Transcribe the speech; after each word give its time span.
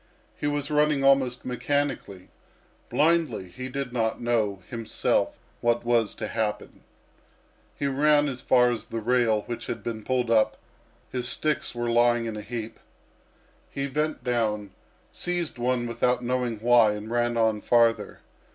He 0.35 0.47
was 0.47 0.71
running 0.71 1.03
almost 1.03 1.45
mechanically, 1.45 2.29
blindly; 2.89 3.49
he 3.49 3.69
did 3.69 3.93
not 3.93 4.19
know 4.19 4.63
himself 4.67 5.37
what 5.59 5.85
was 5.85 6.15
to 6.15 6.27
happen. 6.27 6.81
He 7.75 7.85
ran 7.85 8.27
as 8.27 8.41
far 8.41 8.71
as 8.71 8.85
the 8.85 8.99
rail 8.99 9.43
which 9.43 9.67
had 9.67 9.83
been 9.83 10.03
pulled 10.03 10.31
up; 10.31 10.57
his 11.11 11.29
sticks 11.29 11.75
were 11.75 11.87
lying 11.87 12.25
in 12.25 12.35
a 12.35 12.41
heap. 12.41 12.79
He 13.69 13.87
bent 13.87 14.23
down, 14.23 14.71
seized 15.11 15.59
one 15.59 15.85
without 15.85 16.23
knowing 16.23 16.57
why, 16.61 16.93
and 16.93 17.11
ran 17.11 17.37
on 17.37 17.61
farther. 17.61 18.21